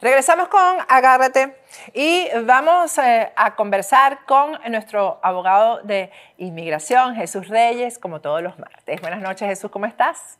[0.00, 1.56] Regresamos con Agárrate
[1.92, 8.56] y vamos eh, a conversar con nuestro abogado de inmigración, Jesús Reyes, como todos los
[8.60, 9.00] martes.
[9.00, 10.38] Buenas noches, Jesús, ¿cómo estás?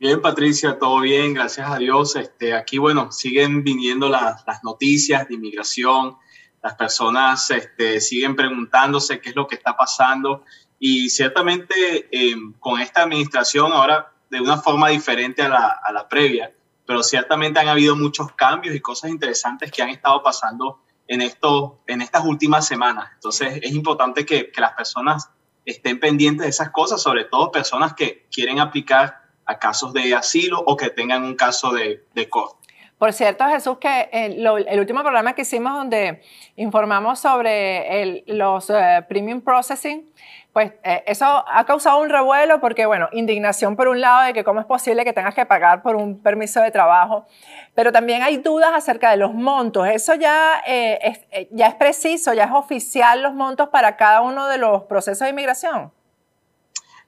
[0.00, 2.16] Bien, Patricia, todo bien, gracias a Dios.
[2.16, 6.16] Este, aquí, bueno, siguen viniendo las, noticias de inmigración,
[6.62, 10.44] las personas este, siguen preguntándose qué es lo que está pasando
[10.80, 16.08] y ciertamente em, con esta administración ahora de una forma diferente a la, a la
[16.08, 16.52] previa,
[16.84, 21.82] pero ciertamente han habido muchos cambios y cosas interesantes que han estado pasando en, esto,
[21.86, 23.10] en estas últimas semanas.
[23.14, 25.30] Entonces es importante que, que las personas
[25.64, 30.62] estén pendientes de esas cosas, sobre todo personas que quieren aplicar a casos de asilo
[30.66, 32.64] o que tengan un caso de, de corte.
[32.98, 36.22] Por cierto, Jesús, que el, el, último programa que hicimos donde
[36.56, 40.08] informamos sobre el, los uh, premium processing,
[40.54, 44.44] pues eh, eso ha causado un revuelo porque, bueno, indignación por un lado de que
[44.44, 47.26] cómo es posible que tengas que pagar por un permiso de trabajo,
[47.74, 49.88] pero también hay dudas acerca de los montos.
[49.88, 54.20] Eso ya, eh, es, eh, ya es preciso, ya es oficial los montos para cada
[54.20, 55.92] uno de los procesos de inmigración.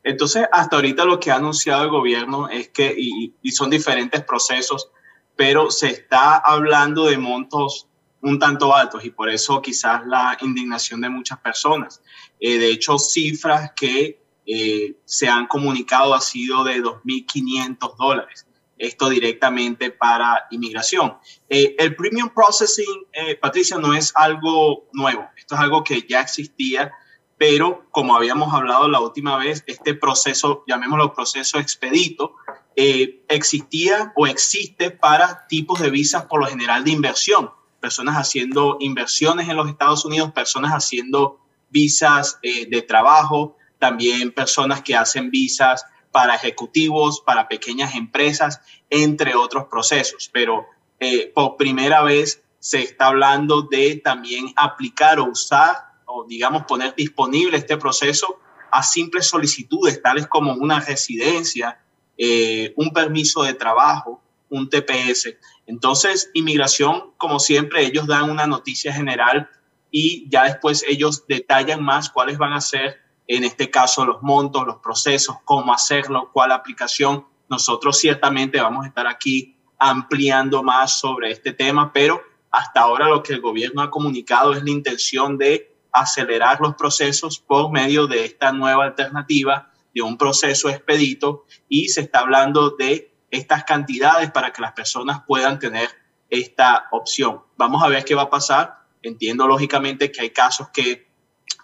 [0.06, 4.22] Entonces, hasta ahorita lo que ha anunciado el gobierno es que, y, y son diferentes
[4.22, 4.90] procesos,
[5.34, 7.88] pero se está hablando de montos
[8.20, 12.00] un tanto altos y por eso quizás la indignación de muchas personas.
[12.40, 18.46] Eh, de hecho, cifras que eh, se han comunicado ha sido de 2.500 dólares.
[18.78, 21.16] Esto directamente para inmigración.
[21.48, 23.06] Eh, el premium processing,
[23.40, 25.26] Patricia, no es algo nuevo.
[25.36, 26.92] Esto es algo que ya existía,
[27.38, 32.34] pero como habíamos hablado la última vez, este proceso, llamémoslo proceso expedito,
[32.74, 37.50] existía o existe para tipos de visas por lo general de inversión
[37.86, 41.38] personas haciendo inversiones en los Estados Unidos, personas haciendo
[41.70, 48.60] visas eh, de trabajo, también personas que hacen visas para ejecutivos, para pequeñas empresas,
[48.90, 50.28] entre otros procesos.
[50.32, 50.66] Pero
[50.98, 55.76] eh, por primera vez se está hablando de también aplicar o usar
[56.06, 58.40] o digamos poner disponible este proceso
[58.70, 61.80] a simples solicitudes, tales como una residencia,
[62.16, 65.36] eh, un permiso de trabajo, un TPS.
[65.66, 69.48] Entonces, inmigración, como siempre, ellos dan una noticia general
[69.90, 74.66] y ya después ellos detallan más cuáles van a ser, en este caso, los montos,
[74.66, 77.26] los procesos, cómo hacerlo, cuál aplicación.
[77.48, 83.22] Nosotros ciertamente vamos a estar aquí ampliando más sobre este tema, pero hasta ahora lo
[83.22, 88.24] que el gobierno ha comunicado es la intención de acelerar los procesos por medio de
[88.24, 94.52] esta nueva alternativa de un proceso expedito y se está hablando de estas cantidades para
[94.52, 95.88] que las personas puedan tener
[96.28, 97.42] esta opción.
[97.56, 98.86] Vamos a ver qué va a pasar.
[99.02, 101.06] Entiendo lógicamente que hay casos que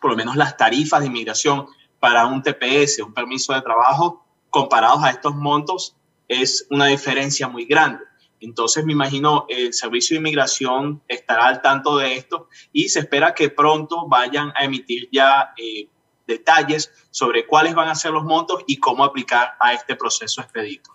[0.00, 1.66] por lo menos las tarifas de inmigración
[2.00, 5.97] para un TPS, un permiso de trabajo, comparados a estos montos,
[6.28, 8.04] es una diferencia muy grande.
[8.43, 13.35] Entonces me imagino el Servicio de Inmigración estará al tanto de esto y se espera
[13.35, 15.89] que pronto vayan a emitir ya eh,
[16.27, 20.91] detalles sobre cuáles van a ser los montos y cómo aplicar a este proceso expedito.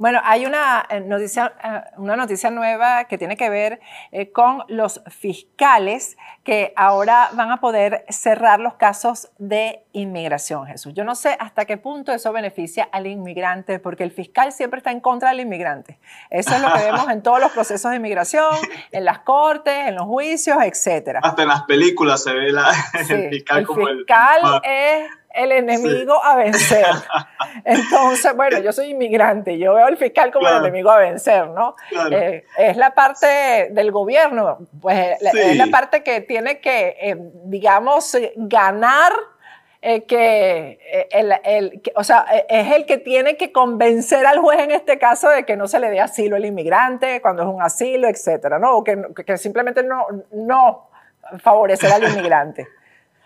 [0.00, 3.80] Bueno, hay una eh, noticia, eh, una noticia nueva que tiene que ver
[4.12, 10.94] eh, con los fiscales que ahora van a poder cerrar los casos de inmigración, Jesús.
[10.94, 14.90] Yo no sé hasta qué punto eso beneficia al inmigrante, porque el fiscal siempre está
[14.90, 15.98] en contra del inmigrante.
[16.30, 18.54] Eso es lo que vemos en todos los procesos de inmigración,
[18.92, 21.20] en las cortes, en los juicios, etcétera.
[21.22, 26.22] Hasta en las películas se ve la, el fiscal el como fiscal es el enemigo
[26.22, 26.86] a vencer.
[27.64, 31.76] Entonces, bueno, yo soy inmigrante, yo veo al fiscal como el enemigo a vencer, ¿no?
[32.10, 38.16] Eh, es la parte del gobierno, pues es la parte que tiene que, eh, digamos,
[38.36, 39.12] ganar.
[39.82, 40.78] Eh, que,
[41.10, 45.46] el, o sea, es el que tiene que convencer al juez en este caso de
[45.46, 48.76] que no se le dé asilo al inmigrante cuando es un asilo, etcétera, ¿no?
[48.76, 50.90] O que, que simplemente no, no
[51.38, 52.68] favorecer al inmigrante.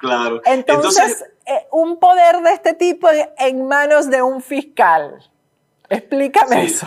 [0.04, 0.42] Claro.
[0.44, 3.08] Entonces, eh, un poder de este tipo
[3.38, 5.18] en manos de un fiscal.
[5.88, 6.86] Explícame eso.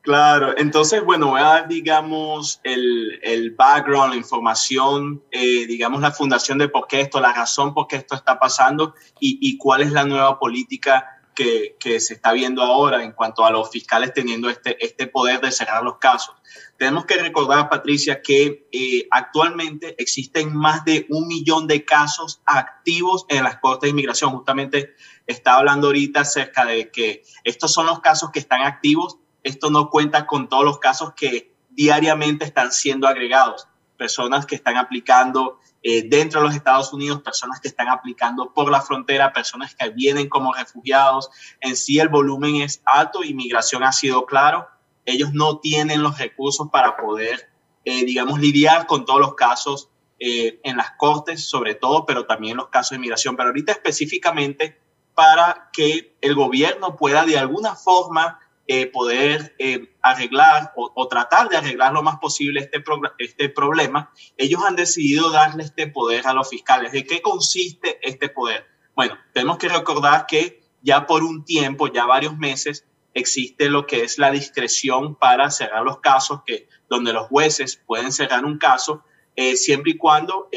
[0.00, 6.10] Claro, entonces, bueno, voy a dar, digamos, el, el background, la información, eh, digamos, la
[6.10, 9.82] fundación de por qué esto, la razón por qué esto está pasando y, y cuál
[9.82, 14.48] es la nueva política que, se está viendo ahora en cuanto a los fiscales teniendo
[14.48, 16.34] este, este poder de cerrar los casos.
[16.76, 23.26] Tenemos que recordar, Patricia, que eh, actualmente existen más de un millón de casos activos
[23.28, 24.30] en las Cortes de Inmigración.
[24.30, 24.94] Justamente
[25.26, 29.18] estaba hablando ahorita acerca de que estos son los casos que están activos.
[29.42, 33.68] Esto no cuenta con todos los casos que diariamente están siendo agregados.
[33.96, 38.70] Personas que están aplicando eh, dentro de los Estados Unidos, personas que están aplicando por
[38.70, 41.28] la frontera, personas que vienen como refugiados.
[41.60, 44.66] En sí el volumen es alto, inmigración ha sido claro.
[45.04, 47.50] Ellos no tienen los recursos para poder,
[47.84, 52.56] eh, digamos, lidiar con todos los casos eh, en las cortes, sobre todo, pero también
[52.56, 53.36] los casos de inmigración.
[53.36, 54.80] Pero ahorita específicamente
[55.14, 61.56] para que el gobierno pueda de alguna forma eh, poder eh, arreglar o, tratar de
[61.58, 62.82] arreglar lo más posible este,
[63.18, 66.92] este problema, ellos han decidido darle este poder a los fiscales.
[66.92, 68.66] ¿De qué consiste este poder?
[68.94, 74.02] Bueno, tenemos que recordar que ya por un tiempo, ya varios meses, existe lo que
[74.02, 79.04] es la discreción para cerrar los casos, que donde los jueces pueden cerrar un caso
[79.36, 80.48] eh, siempre y cuando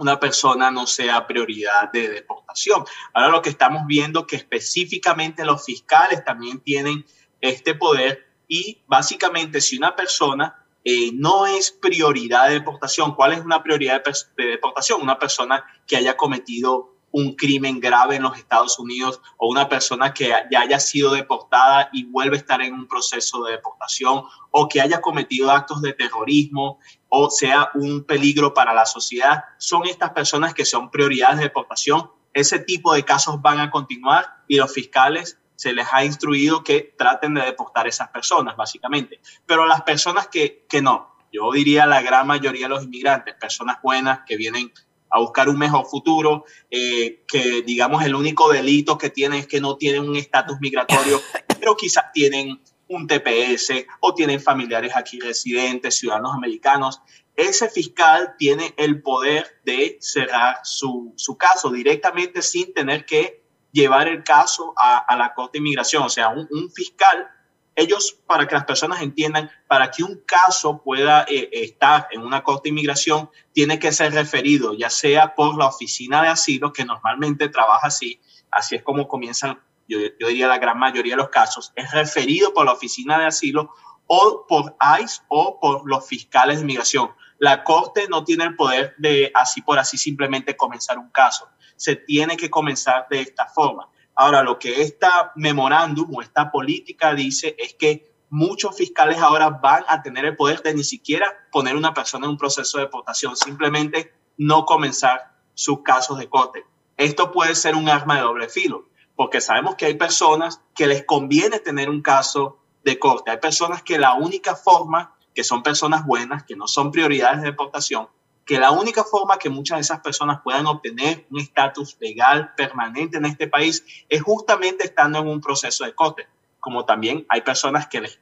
[0.00, 2.84] una persona no sea prioridad de deportación.
[3.12, 7.04] Ahora lo que estamos viendo que específicamente los fiscales también tienen
[7.42, 13.40] este poder y básicamente si una persona eh, no es prioridad de deportación, ¿cuál es
[13.40, 14.02] una prioridad
[14.36, 15.02] de, deportación?
[15.02, 20.14] Una persona que haya cometido un crimen grave en los Estados Unidos o una persona
[20.14, 24.68] que ya haya sido deportada y vuelve a estar en un proceso de deportación o
[24.68, 26.78] que haya cometido actos de terrorismo
[27.08, 32.10] o sea un peligro para la sociedad, son estas personas que son prioridades de deportación.
[32.32, 36.94] Ese tipo de casos van a continuar y los fiscales se les ha instruido que
[36.96, 39.20] traten de deportar a esas personas, básicamente.
[39.44, 43.78] Pero las personas que, que no, yo diría la gran mayoría de los inmigrantes, personas
[43.82, 44.72] buenas que vienen
[45.10, 49.60] a buscar un mejor futuro, eh, que digamos el único delito que tienen es que
[49.60, 51.20] no tienen un estatus migratorio,
[51.60, 57.00] pero quizás tienen un TPS o tienen familiares aquí residentes, ciudadanos americanos.
[57.36, 63.42] Ese fiscal tiene el poder de cerrar su, su caso directamente sin tener que
[63.72, 66.02] llevar el caso a, a la Corte de Inmigración.
[66.02, 67.28] O sea, un, un fiscal
[67.76, 72.42] ellos, para que las personas entiendan, para que un caso pueda eh, estar en una
[72.42, 76.84] corte de inmigración, tiene que ser referido, ya sea por la oficina de asilo, que
[76.84, 78.20] normalmente trabaja así,
[78.50, 82.66] así es como comienzan, yo, diría la gran mayoría de los casos, es referido por
[82.66, 83.72] la oficina de asilo
[84.06, 87.10] o por ICE o por los fiscales de inmigración.
[87.38, 91.48] La corte no tiene el poder de así por así simplemente comenzar un caso.
[91.76, 93.88] Se tiene que comenzar de esta forma.
[94.20, 99.82] Ahora, lo que esta memorándum o esta política dice es que muchos fiscales ahora van
[99.88, 103.34] a tener el poder de ni siquiera poner una persona en un proceso de deportación,
[103.34, 106.66] simplemente no comenzar sus casos de corte.
[106.98, 111.02] Esto puede ser un arma de doble filo, porque sabemos que hay personas que les
[111.06, 113.30] conviene tener un caso de corte.
[113.30, 117.46] Hay personas que la única forma, que son personas buenas, que no son prioridades de
[117.46, 118.06] deportación,
[118.50, 123.16] que la única forma que muchas de esas personas puedan obtener un estatus legal permanente
[123.16, 126.26] en este país es justamente estando en un proceso de corte.
[126.58, 128.18] Como también hay personas que les,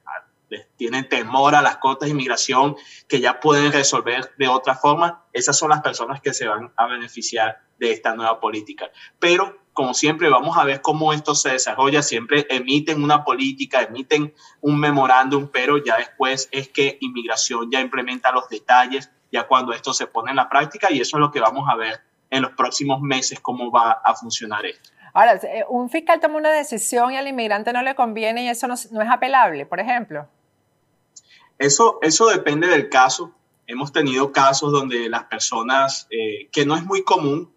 [0.77, 2.77] tienen temor a las cortes de inmigración
[3.09, 6.87] que ya pueden resolver de otra forma, esas son las personas que se van a
[6.89, 8.91] beneficiar de esta nueva política.
[9.19, 12.03] Pero, como siempre, vamos a ver cómo esto se desarrolla.
[12.03, 18.31] Siempre emiten una política, emiten un memorándum, pero ya después es que inmigración ya implementa
[18.31, 21.41] los detalles ya cuando esto se pone en la práctica y eso es lo que
[21.41, 24.91] vamos a ver en los próximos meses cómo va a funcionar esto.
[25.13, 28.69] Ahora, eh, un fiscal toma una decisión y al inmigrante no le conviene y eso
[28.69, 30.29] no, es apelable, por ejemplo.
[31.59, 33.33] Eso, eso depende del caso.
[33.67, 37.53] Hemos tenido casos donde las personas, eh, que no es muy común,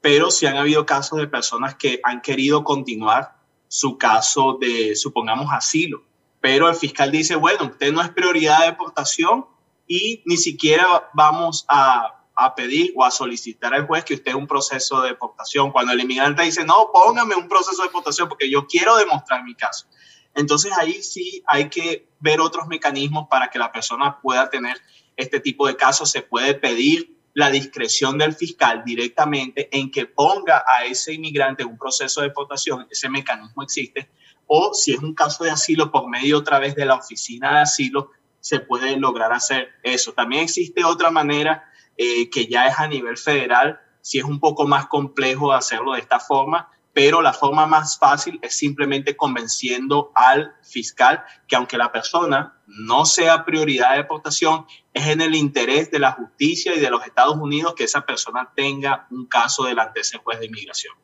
[0.00, 3.36] pero sí han habido casos de personas que han querido continuar
[3.68, 6.02] su caso de, supongamos, asilo.
[6.40, 9.46] Pero el fiscal dice, bueno, usted no es prioridad de deportación,
[9.86, 12.12] y ni siquiera vamos a,
[12.54, 15.72] pedir o a solicitar al juez que usted un proceso de deportación.
[15.72, 19.54] Cuando el inmigrante dice, no, póngame un proceso de deportación porque yo quiero demostrar mi
[19.54, 19.86] caso.
[20.34, 24.78] Entonces ahí sí hay que ver otros mecanismos para que la persona pueda tener
[25.16, 26.10] este tipo de casos.
[26.10, 31.78] Se puede pedir la discreción del fiscal directamente en que ponga a ese inmigrante un
[31.78, 32.86] proceso de deportación.
[32.90, 34.10] Ese mecanismo existe.
[34.46, 37.60] O si es un caso de asilo por medio otra vez de la oficina de
[37.60, 38.10] asilo,
[38.46, 40.12] se puede lograr hacer eso.
[40.12, 41.64] También existe otra manera
[41.96, 45.98] eh, que ya es a nivel federal, si es un poco más complejo hacerlo de
[45.98, 51.90] esta forma, pero la forma más fácil es simplemente convenciendo al fiscal que aunque la
[51.90, 56.90] persona no sea prioridad de deportación, es en el interés de la justicia y de
[56.90, 60.94] los Estados Unidos que esa persona tenga un caso delante de ese juez de inmigración.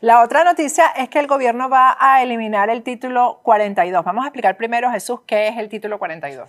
[0.00, 4.04] La otra noticia es que el gobierno va a eliminar el título 42.
[4.04, 6.48] Vamos a explicar primero, Jesús, qué es el título 42.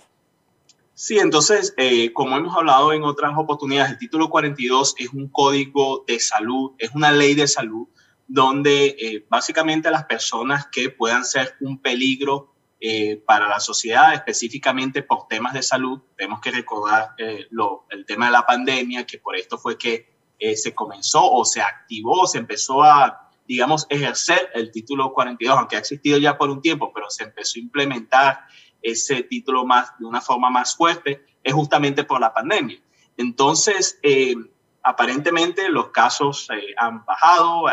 [0.93, 6.03] Sí, entonces, eh, como hemos hablado en otras oportunidades, el título 42 es un código
[6.07, 7.87] de salud, es una ley de salud
[8.27, 15.03] donde eh, básicamente las personas que puedan ser un peligro eh, para la sociedad, específicamente
[15.03, 15.99] por temas de salud.
[16.15, 20.07] Tenemos que recordar eh, lo, el tema de la pandemia, que por esto fue que
[20.39, 25.75] eh, se comenzó o se activó, se empezó a, digamos, ejercer el título 42, aunque
[25.75, 28.41] ha existido ya por un tiempo, pero se empezó a implementar
[28.79, 32.79] ese título más de una forma más fuerte, es justamente por la pandemia.
[33.17, 33.99] Entonces,
[34.83, 37.63] aparentemente los casos han bajado,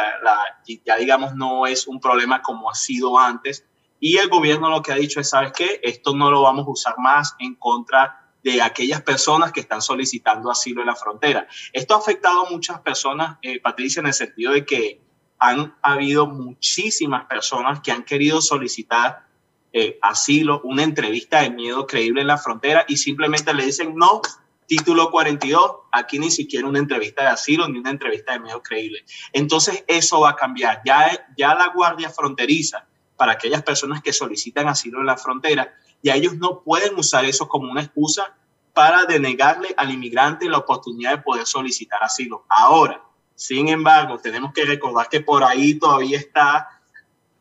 [0.83, 3.67] ya digamos no es un problema como ha sido antes,
[4.01, 5.79] y el gobierno lo que ha dicho es, ¿sabes qué?
[5.83, 10.51] Esto no lo vamos a usar más en contra de aquellas personas que están solicitando
[10.51, 11.47] asilo en la frontera.
[11.75, 15.06] Esto ha afectado a muchas personas, eh, Patricia, en el sentido de que
[15.39, 19.27] han habido muchísimas personas que han querido solicitar
[19.73, 24.23] eh, asilo, una entrevista de miedo creíble en la frontera y simplemente le dicen no,
[24.67, 29.05] título 42, aquí ni siquiera una entrevista de asilo ni una entrevista de miedo creíble.
[29.33, 30.81] Entonces eso va a cambiar.
[30.85, 36.11] Ya, ya la Guardia Fronteriza para aquellas personas que solicitan asilo en la frontera y
[36.11, 38.35] ellos no pueden usar eso como una excusa
[38.73, 42.45] para denegarle al inmigrante la oportunidad de poder solicitar asilo.
[42.49, 43.03] Ahora,
[43.37, 46.81] sin embargo, tenemos que recordar que por ahí todavía está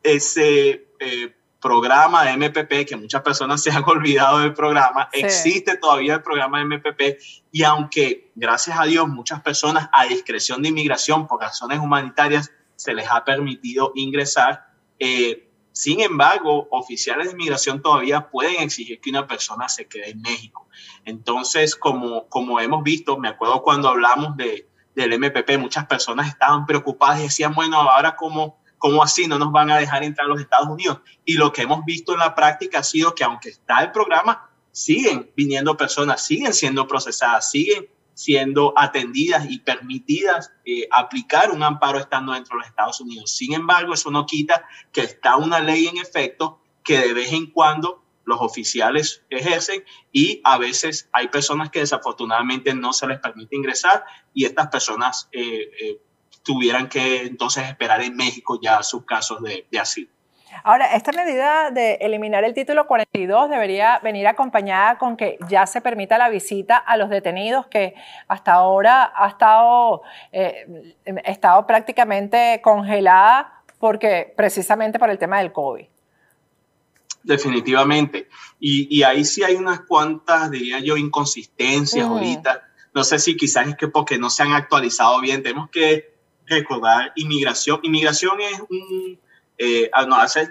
[0.02, 6.14] ese eh, programa de MPP, que muchas personas se han olvidado del programa, existe todavía
[6.14, 7.18] el programa de MPP
[7.50, 12.92] y aunque, gracias a Dios, muchas personas a discreción de inmigración por razones humanitarias se
[12.92, 14.66] les ha permitido ingresar,
[14.98, 20.22] eh, sin embargo, oficiales de inmigración todavía pueden exigir que una persona se quede en
[20.22, 20.66] México.
[21.04, 26.66] Entonces, como, como hemos visto, me acuerdo cuando hablamos de, del MPP, muchas personas estaban
[26.66, 28.58] preocupadas y decían, bueno, ahora cómo,
[29.02, 31.00] así no nos van a dejar entrar a los Estados Unidos.
[31.24, 34.50] Y lo que hemos visto en la práctica ha sido que aunque está el programa,
[34.72, 41.98] siguen viniendo personas, siguen siendo procesadas, siguen siendo atendidas y permitidas eh, aplicar un amparo
[41.98, 43.30] estando dentro de los Estados Unidos.
[43.30, 47.50] Sin embargo, eso no quita que está una ley en efecto que de vez en
[47.50, 53.56] cuando los oficiales ejercen y a veces hay personas que desafortunadamente no se les permite
[53.56, 54.04] ingresar
[54.34, 56.00] y estas personas eh, eh,
[56.42, 60.10] tuvieran que entonces esperar en México ya sus casos de asilo.
[60.62, 65.80] Ahora, esta medida de eliminar el título 42 debería venir acompañada con que ya se
[65.80, 67.94] permita la visita a los detenidos que
[68.28, 70.02] hasta ahora ha estado,
[70.32, 75.86] eh, estado prácticamente congelada porque precisamente por el tema del COVID.
[77.26, 78.28] Definitivamente.
[78.60, 82.62] Y, ahí sí hay unas cuantas, diría yo, inconsistencias ahorita.
[82.94, 85.42] No sé si quizás es que porque no se han actualizado bien.
[85.42, 86.14] Tenemos que
[86.46, 87.80] recordar inmigración.
[87.82, 89.18] Inmigración es un
[89.58, 89.90] eh,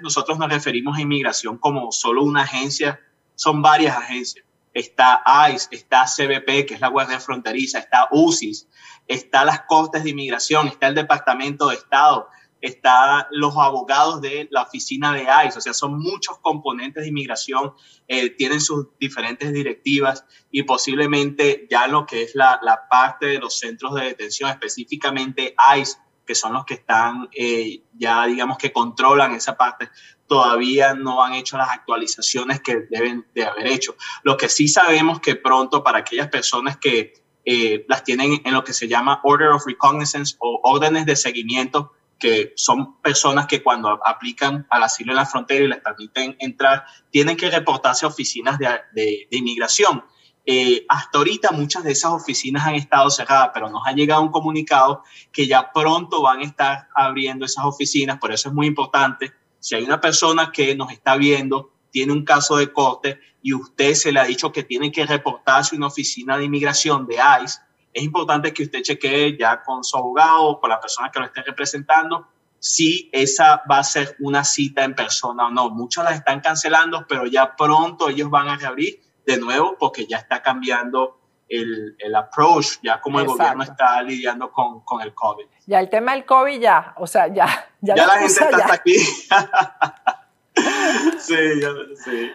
[0.01, 2.99] nosotros nos referimos a inmigración como solo una agencia,
[3.35, 4.45] son varias agencias.
[4.73, 8.67] Está ICE, está CBP, que es la Guardia Fronteriza, está UCIS,
[9.07, 12.27] está las Cortes de Inmigración, está el Departamento de Estado,
[12.67, 17.73] está los abogados de la oficina de ICE, o sea, son muchos componentes de inmigración,
[18.07, 23.39] eh, tienen sus diferentes directivas y posiblemente ya lo que es la, la parte de
[23.39, 28.71] los centros de detención, específicamente ICE, que son los que están eh, ya, digamos, que
[28.71, 29.89] controlan esa parte,
[30.27, 33.95] todavía no han hecho las actualizaciones que deben de haber hecho.
[34.23, 37.13] Lo que sí sabemos que pronto para aquellas personas que
[37.45, 41.93] eh, las tienen en lo que se llama Order of Recognizance o órdenes de seguimiento,
[42.19, 46.85] que son personas que cuando aplican al asilo en la frontera y les permiten entrar,
[47.09, 50.03] tienen que reportarse a oficinas de, de, de inmigración.
[50.47, 54.29] Eh, hasta ahorita muchas de esas oficinas han estado cerradas, pero nos ha llegado un
[54.29, 59.33] comunicado que ya pronto van a estar abriendo esas oficinas, por eso es muy importante.
[59.59, 63.95] Si hay una persona que nos está viendo, tiene un caso de corte y usted
[63.95, 67.59] se le ha dicho que tiene que reportarse a una oficina de inmigración de ICE,
[67.95, 71.41] es importante que usted chequee ya con su abogado con la persona que lo esté
[71.43, 72.27] representando
[72.59, 75.69] si esa va a ser una cita en persona o no.
[75.69, 80.17] Muchas las están cancelando, pero ya pronto ellos van a reabrir de nuevo porque ya
[80.17, 85.45] está cambiando el, el approach, ya como el gobierno está lidiando con, con, el COVID.
[85.65, 87.69] Ya el tema del COVID ya, o sea, ya.
[87.79, 88.95] Ya, la, gente está hasta aquí.
[91.17, 91.69] sí, ya,
[92.03, 92.31] sí.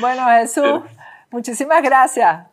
[0.00, 0.80] Bueno, Jesús,
[1.30, 2.51] muchísimas gracias.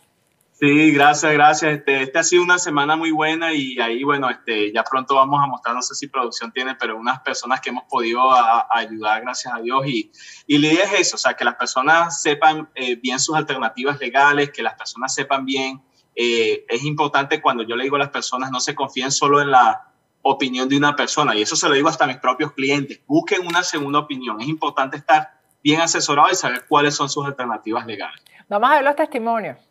[0.59, 1.71] Sí, gracias, gracias.
[1.71, 5.41] Este, este ha sido una semana muy buena y ahí, bueno, este, ya pronto vamos
[5.41, 8.21] a mostrar, no sé si producción tiene, pero unas personas que hemos podido
[8.69, 9.87] ayudar, gracias a Dios.
[9.87, 10.11] Y,
[10.47, 14.01] y la idea es eso, o sea, que las personas sepan eh, bien sus alternativas
[14.01, 15.81] legales, que las personas sepan bien.
[16.13, 19.51] Eh, es importante cuando yo le digo a las personas, no se confíen solo en
[19.51, 22.99] la opinión de una persona, y eso se lo digo hasta a mis propios clientes,
[23.07, 24.41] busquen una segunda opinión.
[24.41, 28.21] Es importante estar bien asesorado y saber cuáles son sus alternativas legales.
[28.49, 29.68] Vamos a ver los testimonios.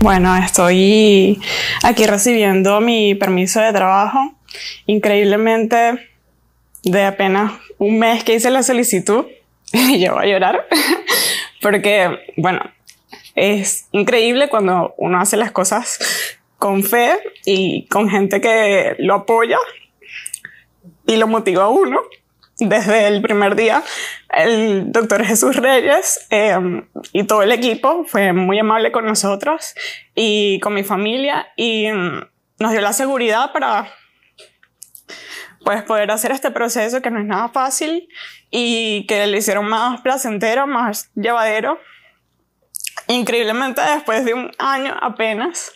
[0.00, 1.40] Bueno, estoy
[1.82, 4.34] aquí recibiendo mi permiso de trabajo.
[4.86, 6.10] Increíblemente,
[6.84, 9.24] de apenas un mes que hice la solicitud,
[9.98, 10.68] yo voy a llorar,
[11.62, 12.60] porque, bueno,
[13.34, 15.98] es increíble cuando uno hace las cosas
[16.58, 19.58] con fe y con gente que lo apoya
[21.06, 22.00] y lo motiva a uno
[22.58, 23.82] desde el primer día.
[24.30, 29.74] El doctor Jesús Reyes em, y todo el equipo fue muy amable con nosotros
[30.14, 32.22] y con mi familia y em,
[32.58, 33.92] nos dio la seguridad para
[35.64, 38.08] pues, poder hacer este proceso que no es nada fácil
[38.50, 41.78] y que le hicieron más placentero, más llevadero.
[43.08, 45.72] Increíblemente, después de un año apenas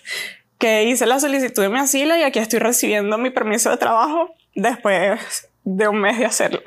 [0.58, 4.34] que hice la solicitud de mi asilo y aquí estoy recibiendo mi permiso de trabajo
[4.54, 6.62] después de un mes de hacerlo.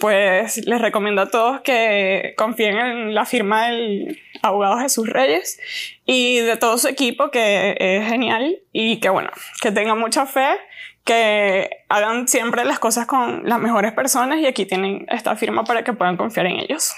[0.00, 5.58] Pues les recomiendo a todos que confíen en la firma del abogado Jesús Reyes
[6.04, 10.48] y de todo su equipo que es genial y que bueno, que tengan mucha fe,
[11.04, 15.82] que hagan siempre las cosas con las mejores personas y aquí tienen esta firma para
[15.82, 16.94] que puedan confiar en ellos.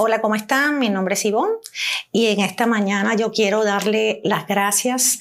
[0.00, 0.78] Hola, ¿cómo están?
[0.78, 1.56] Mi nombre es Ivonne
[2.12, 5.18] y en esta mañana yo quiero darle las gracias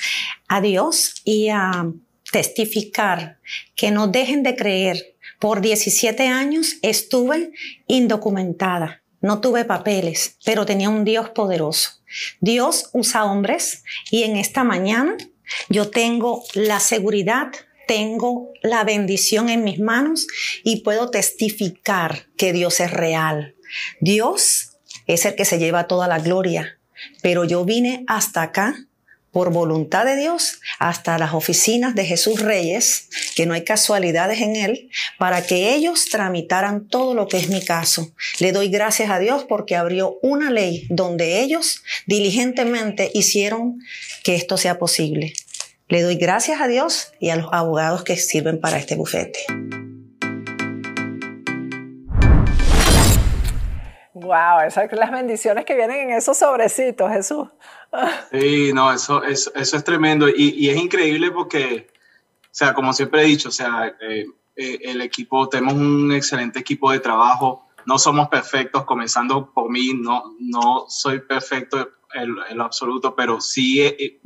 [0.47, 1.87] a Dios y a
[2.31, 3.39] testificar
[3.75, 5.15] que no dejen de creer.
[5.39, 7.53] Por 17 años estuve
[7.87, 12.03] indocumentada, no tuve papeles, pero tenía un Dios poderoso.
[12.39, 15.17] Dios usa hombres y en esta mañana
[15.69, 17.51] yo tengo la seguridad
[17.87, 20.27] tengo la bendición en mis manos
[20.63, 23.55] y puedo testificar que Dios es real.
[23.99, 26.79] Dios es el que se lleva toda la gloria,
[27.21, 28.87] pero yo vine hasta acá
[29.31, 34.55] por voluntad de Dios hasta las oficinas de Jesús Reyes, que no hay casualidades en
[34.55, 38.11] él, para que ellos tramitaran todo lo que es mi caso.
[38.39, 43.79] Le doy gracias a Dios porque abrió una ley donde ellos diligentemente hicieron
[44.23, 45.33] que esto sea posible.
[45.87, 49.66] Le doy gracias a Dios y a los abogados que sirven para este bufete.
[54.27, 57.47] Wow, esas las bendiciones que vienen en esos sobrecitos, Jesús.
[58.29, 61.87] Sí, no, eso, eso, eso es tremendo y, y, es increíble porque,
[62.43, 64.25] o sea, como siempre he dicho, o sea, eh,
[64.57, 69.93] eh, el equipo, tenemos un excelente equipo de trabajo, no somos perfectos, comenzando por mí,
[69.93, 74.19] no, no soy perfecto en, en lo absoluto, pero sí eh,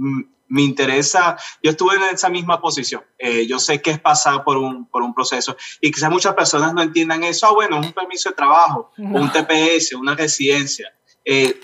[0.51, 4.57] me interesa, yo estuve en esa misma posición, eh, yo sé que es pasar por
[4.57, 7.93] un, por un proceso y quizás muchas personas no entiendan eso, ah, bueno, es un
[7.93, 10.93] permiso de trabajo, un TPS, una residencia.
[11.23, 11.57] Eh,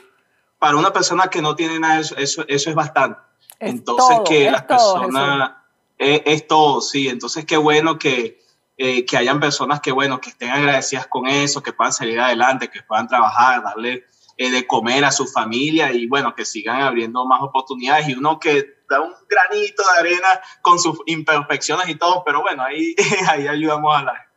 [0.57, 3.19] para una persona que no tiene nada, eso, eso, es bastante.
[3.59, 5.51] entonces, que las personas,
[5.97, 8.39] es, es, todo, sí, entonces qué bueno que,
[8.77, 12.69] eh, que hayan personas que, bueno, que estén agradecidas con eso, que puedan salir adelante,
[12.69, 14.05] que puedan trabajar, darle
[14.37, 18.76] de comer a su familia y bueno, que sigan abriendo más oportunidades y uno que
[18.89, 22.95] da un granito de arena con sus imperfecciones y todo, pero bueno, ahí,
[23.29, 24.27] ahí ayudamos a la gente.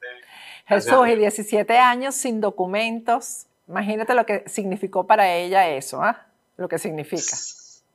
[0.67, 6.27] Jesús, y 17 años sin documentos, imagínate lo que significó para ella eso, ¿ah?
[6.57, 7.37] Lo que significa.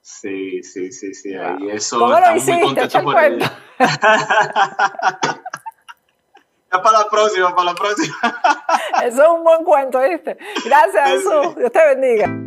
[0.01, 1.99] Sí, sí, sí, sí, ahí eso.
[1.99, 2.83] ¿Cómo lo hiciste?
[2.83, 3.51] Echa por ella.
[6.71, 8.15] ya para la próxima, para la próxima.
[9.03, 10.37] Eso es un buen cuento, ¿viste?
[10.65, 11.55] Gracias, Jesús.
[11.55, 12.44] Dios te bendiga.